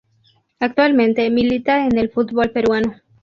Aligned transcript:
Actualmente 0.59 1.29
milita 1.29 1.85
en 1.85 1.99
el 1.99 2.09
fútbol 2.09 2.49
peruano. 2.49 2.95